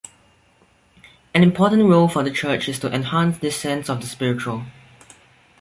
An 1.35 1.43
important 1.43 1.83
role 1.83 2.05
of 2.05 2.13
the 2.25 2.31
church 2.31 2.67
is 2.67 2.79
to 2.79 2.91
enhance 2.91 3.37
this 3.37 3.55
sense 3.55 3.87
of 3.87 4.01
the 4.01 4.07
spiritual. 4.07 4.63